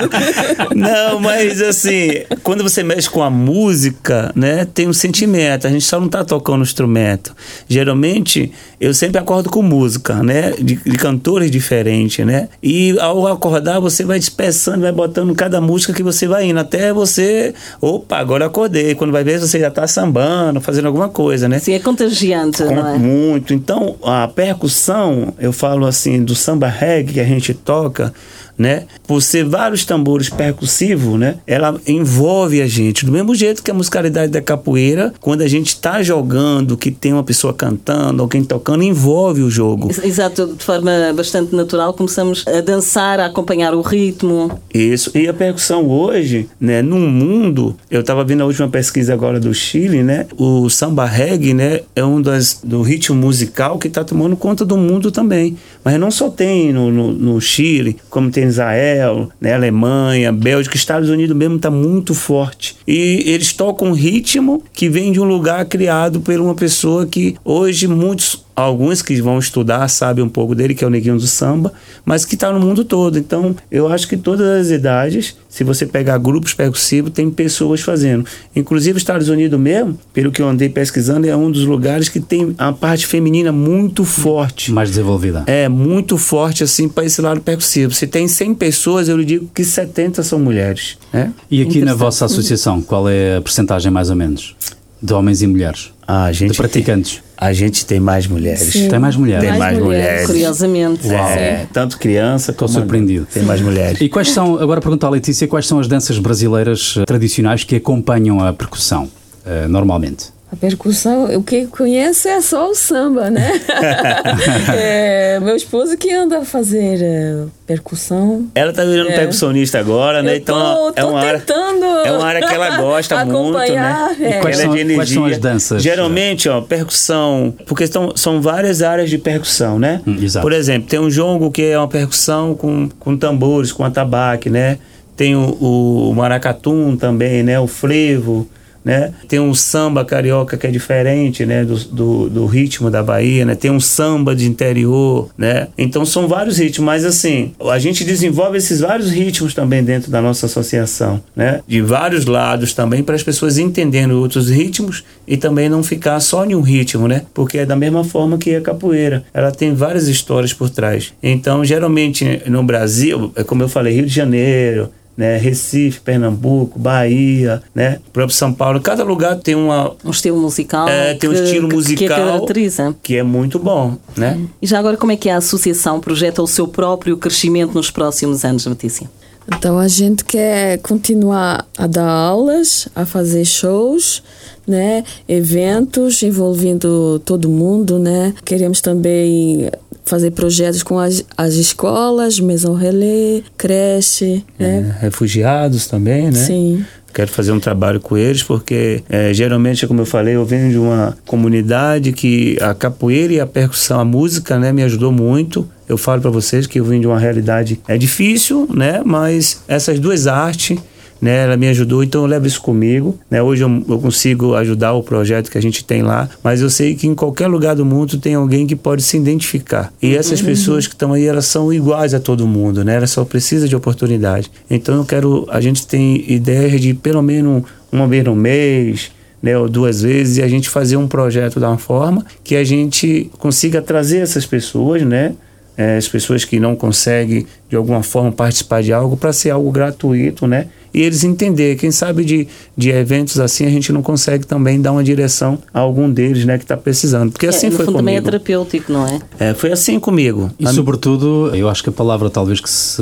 [0.76, 5.66] Não, mas mas assim, quando você mexe com a música, né, tem um sentimento.
[5.66, 7.34] A gente só não tá tocando instrumento.
[7.66, 12.49] Geralmente, eu sempre acordo com música, né, de, de cantores diferentes, né?
[12.62, 16.91] E ao acordar, você vai dispersando, vai botando cada música que você vai indo, até
[16.91, 18.93] você, opa, agora acordei.
[18.93, 21.60] Quando vai ver, você já tá sambando, fazendo alguma coisa, né?
[21.60, 22.97] Sim, é contagiante, com, não é?
[22.97, 23.53] Muito.
[23.53, 28.14] Então, a percussão, eu falo assim, do samba reggae que a gente toca,
[28.58, 28.84] né?
[29.08, 31.36] Por ser vários tambores percussivos, né?
[31.45, 33.06] Ela envolve a gente.
[33.06, 37.14] Do mesmo jeito que a musicalidade da capoeira, quando a gente está jogando, que tem
[37.14, 39.89] uma pessoa cantando, alguém tocando, envolve o jogo.
[40.03, 44.60] Exato, de forma bastante natural, começamos a dançar, a acompanhar o ritmo.
[44.74, 45.12] Isso.
[45.16, 46.82] E a percussão hoje, né?
[46.82, 50.28] No mundo, eu estava vendo a última pesquisa agora do Chile, né?
[50.38, 51.82] O samba reggae, né?
[51.95, 55.58] É um das, do ritmo musical que está tomando conta do mundo também.
[55.84, 61.10] Mas não só tem no, no, no Chile, como tem Israel, né, Alemanha, Bélgica, Estados
[61.10, 62.76] Unidos mesmo está muito forte.
[62.88, 67.36] E eles tocam um ritmo que vem de um lugar criado por uma pessoa que
[67.43, 71.28] hoje muitos alguns que vão estudar sabem um pouco dele, que é o Neguinho do
[71.28, 71.74] Samba,
[72.06, 73.18] mas que está no mundo todo.
[73.18, 78.26] Então, eu acho que todas as idades, se você pegar grupos percussivos, tem pessoas fazendo.
[78.56, 82.20] Inclusive, os Estados Unidos mesmo, pelo que eu andei pesquisando, é um dos lugares que
[82.20, 84.72] tem a parte feminina muito forte.
[84.72, 85.43] Mais desenvolvida.
[85.47, 87.93] É, muito forte, assim, para esse lado percussivo.
[87.93, 90.97] Se tem 100 pessoas, eu lhe digo que 70 são mulheres.
[91.12, 91.32] Né?
[91.51, 94.56] E aqui na vossa associação, qual é a percentagem mais ou menos?
[95.01, 95.91] De homens e mulheres?
[96.08, 97.24] Ah, gente de praticantes.
[97.38, 98.62] A gente tem mais mulheres.
[98.62, 98.88] Sim.
[98.88, 99.42] Tem mais mulheres.
[99.42, 100.26] Tem mais, mais mulheres.
[100.26, 101.08] Curiosamente.
[101.08, 101.30] Uau.
[101.30, 103.28] É, tanto criança Estou surpreendido.
[103.32, 104.00] Tem mais mulheres.
[104.00, 107.76] E quais são, agora pergunto à Letícia, quais são as danças brasileiras eh, tradicionais que
[107.76, 109.10] acompanham a percussão,
[109.46, 110.35] uh, normalmente?
[110.56, 113.51] A percussão, o que conheço é só o samba, né?
[114.74, 118.47] é, meu esposo que anda a fazer uh, percussão.
[118.56, 119.16] Ela tá virando é.
[119.16, 120.32] percussionista agora, né?
[120.32, 124.16] Eu então tô, é uma tentando área, é uma área que ela gosta muito, né?
[124.22, 124.39] É.
[124.39, 125.84] Quais, são, quais, são, as danças?
[125.84, 130.01] Geralmente, ó, percussão, porque são, são várias áreas de percussão, né?
[130.08, 130.41] Hum, exato.
[130.41, 134.78] Por exemplo, tem um jongo que é uma percussão com, com tambores, com atabaque, né?
[135.18, 137.60] Tem o, o maracatum também, né?
[137.60, 138.47] O frevo
[138.86, 139.12] né?
[139.28, 141.66] Tem um samba carioca que é diferente, né?
[141.66, 143.56] Do, do, do, ritmo da Bahia, né?
[143.56, 145.68] Tem um samba de interior, né?
[145.76, 150.22] Então são vários ritmos, mas assim, a gente desenvolve esses vários ritmos também dentro da
[150.22, 151.62] nossa associação, né?
[151.68, 156.46] De vários lados também para as pessoas entenderem outros ritmos e também não ficar só
[156.46, 157.24] em um ritmo, né?
[157.34, 161.12] Porque é da mesma forma que a capoeira, ela tem várias histórias por trás.
[161.24, 165.38] Então, geralmente no Brasil, é como eu falei, Rio de Janeiro, né?
[165.38, 167.99] Recife, Pernambuco, Bahia, né?
[168.07, 168.82] O próprio São Paulo.
[168.82, 170.88] Cada lugar tem uma um estilo musical.
[170.88, 172.95] É, tem um que, estilo musical que caracteriza.
[173.01, 174.39] Que é muito bom, né?
[174.61, 178.43] E já agora como é que a associação projeta o seu próprio crescimento nos próximos
[178.43, 179.09] anos, Letícia?
[179.47, 184.24] Então a gente quer continuar a dar aulas, a fazer shows,
[184.66, 188.34] né, eventos envolvendo todo mundo, né.
[188.43, 189.70] Queremos também
[190.06, 194.95] fazer projetos com as, as escolas, Maison Relais, creche, né?
[195.01, 196.39] É, refugiados também, né?
[196.39, 196.86] Sim
[197.16, 200.78] quero fazer um trabalho com eles, porque é, geralmente, como eu falei, eu venho de
[200.78, 205.66] uma comunidade que a capoeira e a percussão, a música, né, me ajudou muito.
[205.88, 209.97] Eu falo para vocês que eu vim de uma realidade é difícil, né, mas essas
[209.97, 210.78] duas artes
[211.22, 211.43] né?
[211.43, 213.41] Ela me ajudou, então eu levo isso comigo, né?
[213.41, 216.95] Hoje eu, eu, consigo ajudar o projeto que a gente tem lá, mas eu sei
[216.95, 219.91] que em qualquer lugar do mundo tem alguém que pode se identificar.
[220.01, 220.45] E essas uhum.
[220.45, 222.95] pessoas que estão aí, elas são iguais a todo mundo, né?
[222.95, 224.51] Elas só precisam de oportunidade.
[224.70, 229.11] Então eu quero, a gente tem ideia de pelo menos uma vez no mês,
[229.41, 232.63] né, ou duas vezes, e a gente fazer um projeto da uma forma que a
[232.63, 235.34] gente consiga trazer essas pessoas, né?
[235.78, 239.70] É, as pessoas que não conseguem de alguma forma participar de algo para ser algo
[239.72, 240.68] gratuito, né?
[240.96, 241.76] E eles entender.
[241.76, 245.80] Quem sabe de, de eventos assim a gente não consegue também dar uma direção a
[245.82, 247.32] algum deles, né, que está precisando.
[247.32, 248.00] Porque é, assim foi comigo.
[248.00, 249.20] também é terapêutico, não é?
[249.38, 250.50] É, foi assim comigo.
[250.58, 253.02] E a sobretudo, eu acho que a palavra talvez que se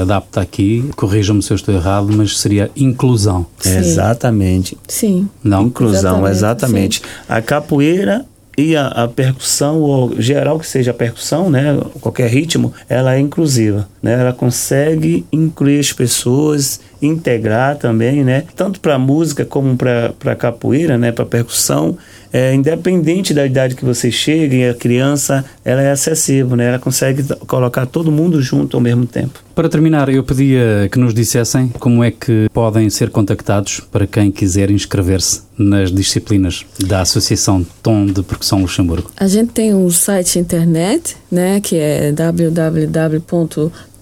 [0.00, 3.44] adapta aqui, corrijam-me se eu estou errado, mas seria inclusão.
[3.58, 3.78] Sim.
[3.78, 4.78] Exatamente.
[4.86, 5.28] Sim.
[5.42, 5.64] Não?
[5.64, 7.00] Inclusão, exatamente.
[7.00, 7.02] exatamente.
[7.28, 8.24] A capoeira
[8.62, 13.18] e a, a, percussão, ou geral que seja a percussão, né, qualquer ritmo, ela é
[13.18, 20.36] inclusiva, né, ela consegue incluir as pessoas, integrar também, né, tanto para música como para
[20.36, 21.98] capoeira, né, para percussão,
[22.32, 26.68] é, independente da idade que você chegue, a criança ela é acessível, né?
[26.68, 29.40] ela consegue colocar todo mundo junto ao mesmo tempo.
[29.54, 34.30] Para terminar, eu pedia que nos dissessem como é que podem ser contactados para quem
[34.30, 39.10] quiser inscrever-se nas disciplinas da Associação Tom de Percussão Luxemburgo.
[39.16, 43.22] A gente tem um site internet, né, que é www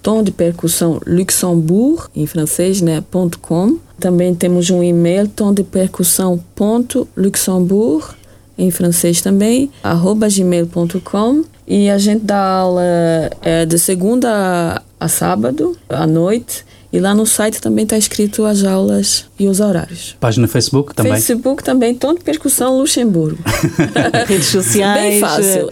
[0.01, 3.03] tom de percussão Luxembourg, em francês, né,
[3.39, 3.77] .com.
[3.99, 5.63] Também temos um e-mail, tom de
[8.61, 11.43] em francês também, arroba gmail.com.
[11.67, 12.83] E a gente dá aula
[13.41, 16.65] é, de segunda a sábado, à noite.
[16.93, 20.17] E lá no site também está escrito as aulas e os horários.
[20.19, 21.13] Página Facebook também?
[21.13, 23.37] Facebook também, Tom de Percussão Luxemburgo.
[24.27, 25.01] Redes sociais.
[25.01, 25.69] Bem fácil.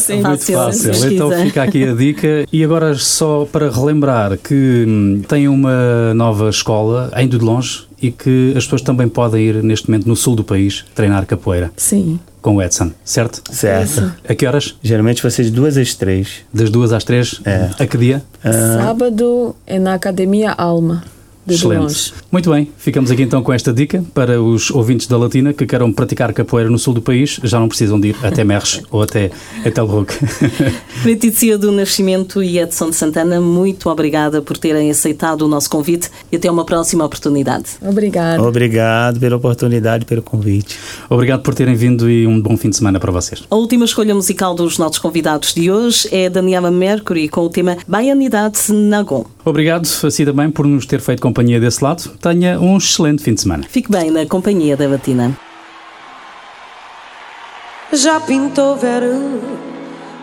[0.00, 0.94] Sim, muito fácil.
[0.94, 1.12] fácil.
[1.12, 2.46] Então fica aqui a dica.
[2.50, 8.10] E agora só para relembrar que hum, tem uma nova escola, ainda de longe, e
[8.10, 11.70] que as pessoas também podem ir neste momento no sul do país treinar capoeira.
[11.76, 12.18] Sim.
[12.42, 13.40] Com o Edson, certo?
[13.54, 14.12] Certo.
[14.28, 14.76] A que horas?
[14.82, 16.40] Geralmente vai ser de duas às três.
[16.52, 17.40] Das duas às três?
[17.44, 17.70] É.
[17.78, 18.22] A que dia?
[18.42, 21.04] Sábado é na Academia Alma
[21.44, 22.14] de Excelente.
[22.30, 25.92] Muito bem, ficamos aqui então com esta dica para os ouvintes da Latina que queiram
[25.92, 29.30] praticar capoeira no sul do país, já não precisam de ir até Merres ou até
[29.74, 30.14] Telroque.
[31.04, 36.10] Letícia do Nascimento e Edson de Santana, muito obrigada por terem aceitado o nosso convite
[36.30, 37.70] e até uma próxima oportunidade.
[37.80, 38.42] Obrigado.
[38.44, 40.78] Obrigado pela oportunidade, pelo convite.
[41.10, 43.42] Obrigado por terem vindo e um bom fim de semana para vocês.
[43.50, 47.76] A última escolha musical dos nossos convidados de hoje é Daniela Mercury com o tema
[47.86, 49.26] Baianidade Nagon.
[49.44, 52.10] Obrigado, assim também, por nos ter feito companhia desse lado.
[52.20, 53.64] Tenha um excelente fim de semana.
[53.68, 55.36] Fique bem na companhia da Batina.
[57.92, 59.40] Já pintou verão,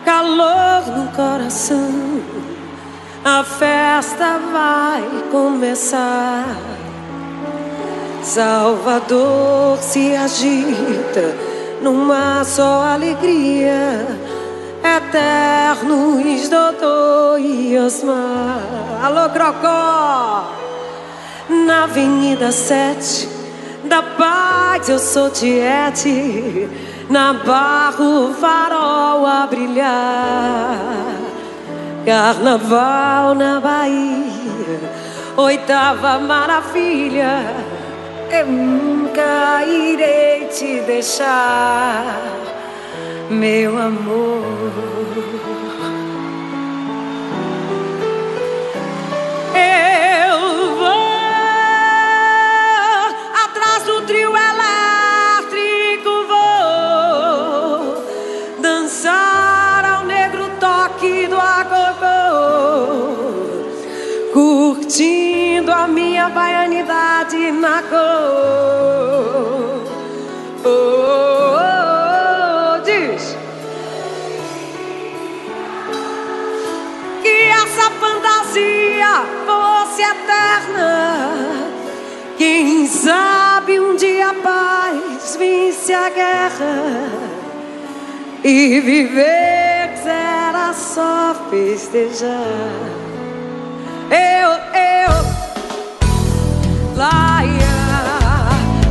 [0.04, 2.20] calor no coração.
[3.24, 6.56] A festa vai começar.
[8.22, 11.34] Salvador se agita
[11.82, 14.06] numa só alegria
[14.82, 18.60] eternos Dodô e Osmar.
[19.02, 20.52] Alô, Crocó!
[21.48, 23.28] Na Avenida 7
[23.84, 26.68] da Paz eu sou Tiete,
[27.08, 30.78] na Barro Farol a brilhar.
[32.04, 34.80] Carnaval na Bahia,
[35.36, 37.54] oitava maravilha.
[38.30, 42.30] Eu nunca irei te deixar
[43.30, 44.42] meu amor.
[49.54, 50.88] Eu vou
[53.44, 58.04] atrás do trio elétrico, vou
[58.60, 62.08] dançar ao negro toque do agogô,
[64.32, 68.00] curtindo a minha baianidade na cor.
[70.62, 71.59] Oh, oh, oh.
[79.46, 81.70] Fosse eterna.
[82.36, 87.10] Quem sabe um dia a paz vence a guerra
[88.42, 92.30] e viver será só festejar.
[94.10, 95.12] Eu, eu,
[96.96, 97.60] laia,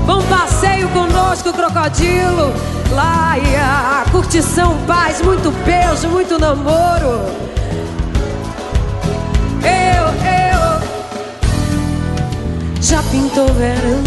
[0.06, 2.54] bom passeio conosco, crocodilo.
[2.92, 7.50] Laia, curtição, paz, muito beijo, muito namoro.
[9.64, 10.62] Eu, eu,
[12.82, 14.04] já pintou verão,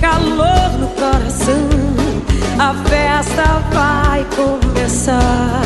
[0.00, 1.68] calor no coração.
[2.58, 5.62] A festa vai começar.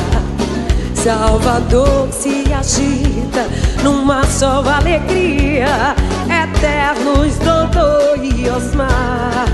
[0.95, 3.47] Salvador se agita
[3.83, 5.95] numa só alegria.
[6.29, 9.47] Eternos Dodô e Osmar.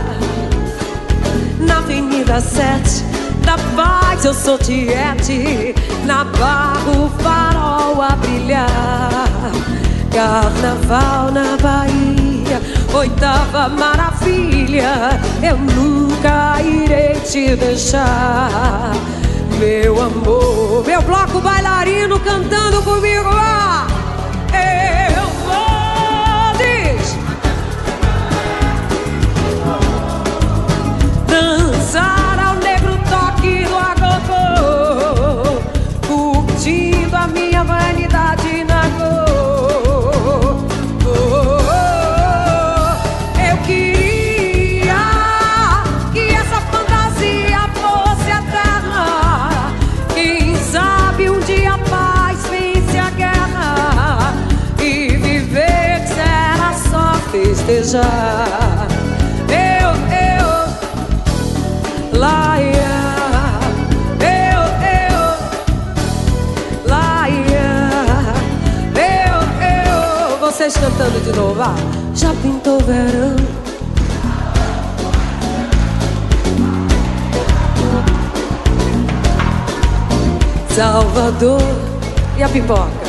[1.60, 3.04] Na Avenida 7
[3.44, 5.74] da Paz eu sou Tiete.
[6.04, 9.28] Na Barra o farol a brilhar.
[10.12, 12.60] Carnaval na Bahia,
[12.92, 15.20] oitava maravilha.
[15.42, 18.92] Eu nunca irei te deixar.
[19.58, 23.28] Meu amor, meu bloco bailarino cantando comigo.
[23.28, 23.86] Ah,
[57.96, 58.00] Eu,
[60.10, 60.48] eu,
[62.18, 62.94] laia,
[64.18, 65.22] eu, eu,
[66.88, 67.70] laia,
[68.96, 70.38] eu, eu.
[70.40, 71.76] Vocês cantando de novo, ah.
[72.16, 73.36] Já pintou verão.
[80.70, 81.62] Salvador
[82.36, 83.03] e a pipoca.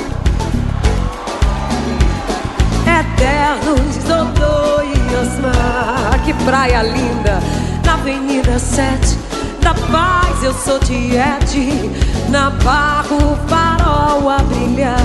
[3.16, 6.20] Eternos Dodô e Osmar.
[6.26, 7.40] Que praia linda,
[7.86, 9.18] na Avenida 7
[9.62, 11.90] da Paz eu sou Tiete.
[12.30, 14.96] Na Barra o farol a brilhar.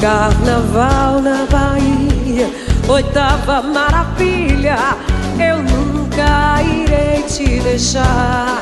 [0.00, 2.48] Carnaval na Bahia,
[2.88, 4.76] oitava maravilha.
[5.38, 8.60] Eu nunca irei te deixar,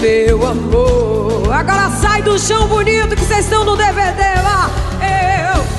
[0.00, 1.52] meu amor.
[1.52, 4.70] Agora sai do chão bonito que vocês estão no DVD lá.
[5.00, 5.75] Eu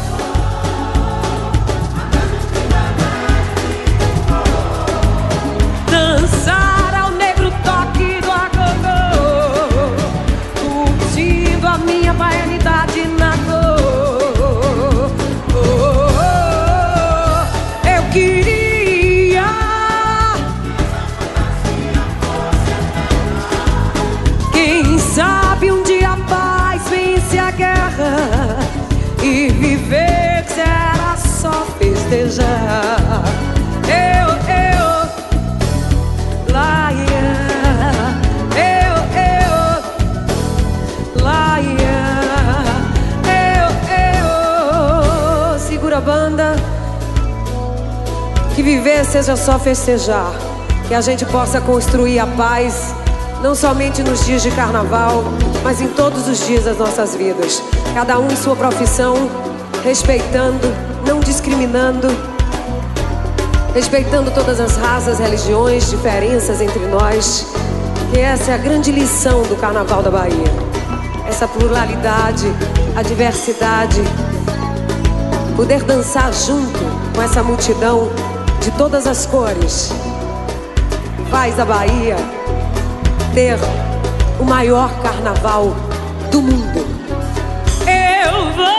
[6.07, 6.76] dançar ao
[48.67, 50.29] viver seja só festejar,
[50.89, 52.93] que a gente possa construir a paz,
[53.41, 55.23] não somente nos dias de carnaval,
[55.63, 57.63] mas em todos os dias das nossas vidas.
[57.93, 59.15] Cada um em sua profissão,
[59.85, 60.67] respeitando,
[61.07, 62.09] não discriminando
[63.73, 67.45] respeitando todas as raças, religiões, diferenças entre nós.
[68.11, 70.51] Que essa é a grande lição do Carnaval da Bahia.
[71.25, 72.51] Essa pluralidade,
[72.95, 74.01] a diversidade,
[75.55, 76.79] poder dançar junto
[77.15, 78.09] com essa multidão
[78.61, 79.91] de todas as cores,
[81.29, 82.15] faz a Bahia
[83.33, 83.57] ter
[84.39, 85.75] o maior carnaval
[86.31, 86.85] do mundo.
[87.85, 88.77] Eu vou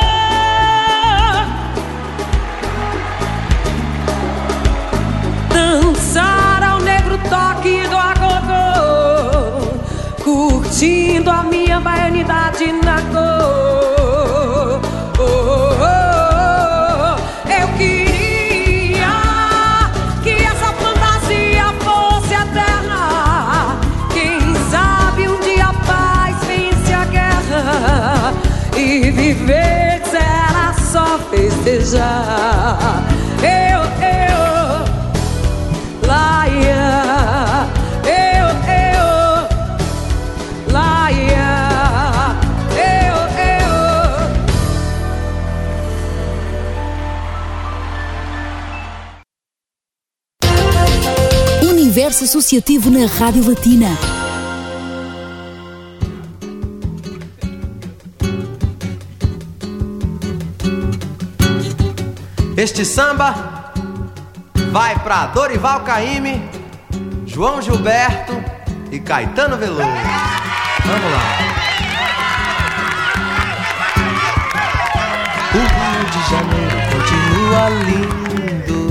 [5.53, 9.68] dançar ao negro toque do agogô,
[10.22, 13.88] curtindo a minha baianidade na cor.
[31.89, 33.03] precisar.
[33.41, 34.36] Eu, eu,
[36.07, 37.66] Laia.
[38.05, 38.47] Eu,
[38.84, 39.05] eu,
[40.72, 41.57] Laia.
[42.76, 43.16] Eu,
[51.62, 51.70] eu.
[51.70, 54.18] Universo Associativo na Rádio Latina
[62.59, 63.73] Este samba
[64.73, 66.43] vai para Dorival Caime,
[67.25, 68.33] João Gilberto
[68.91, 69.85] e Caetano Veloso.
[70.85, 71.39] Vamos lá.
[75.55, 78.83] O Rio de Janeiro continua lindo.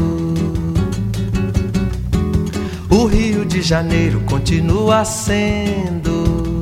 [2.90, 6.62] O Rio de Janeiro continua sendo.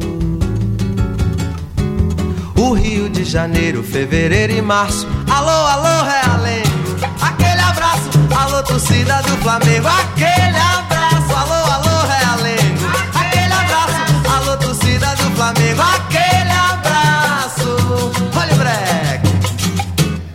[2.56, 5.08] O Rio de Janeiro, fevereiro e março.
[5.30, 6.65] Alô, alô, Realengo.
[8.68, 9.88] Torcida do Flamengo.
[9.88, 12.86] Aquele abraço, alô, alô, Realengo.
[13.14, 15.82] Aquele abraço, alô, torcida do Flamengo.
[15.82, 18.12] Aquele abraço.
[18.38, 19.30] Olha o breque.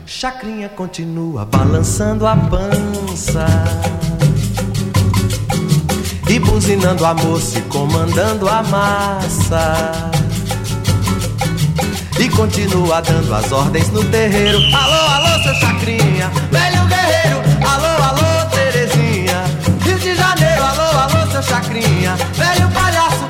[0.06, 3.46] Chacrinha continua balançando a pança.
[6.28, 9.92] E buzinando a moça e comandando a massa.
[12.18, 14.58] E continua dando as ordens no terreiro.
[14.76, 17.40] Alô, alô, seu Chacrinha, velho guerreiro.
[17.66, 17.99] Alô,
[21.42, 23.29] Chacrinha, velho palhaço.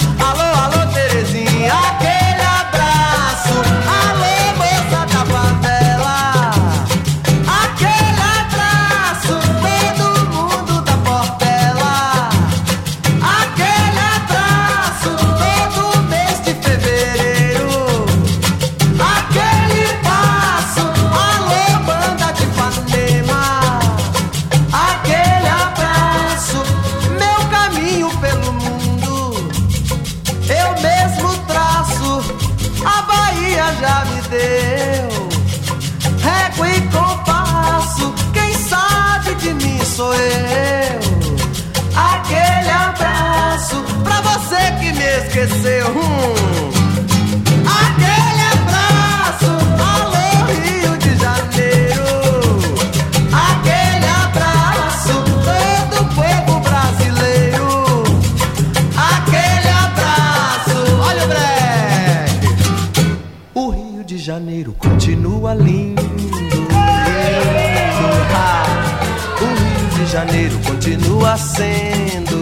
[64.31, 66.01] Janeiro continua lindo.
[66.03, 66.69] lindo.
[68.33, 68.65] Ah,
[69.41, 72.37] o Rio de Janeiro continua sendo.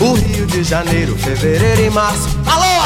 [0.00, 2.26] O Rio de Janeiro, fevereiro e março.
[2.46, 2.81] Alô,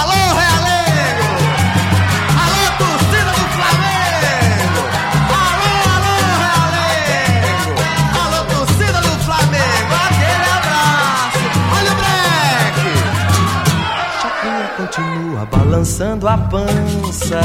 [15.76, 17.40] balançando a pança.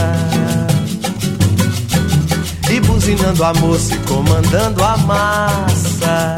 [2.69, 6.35] E buzinando a moça e comandando a massa.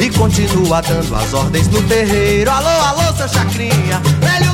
[0.00, 2.50] E continua dando as ordens no terreiro.
[2.50, 4.53] Alô, alô, seu Chacrinha, velho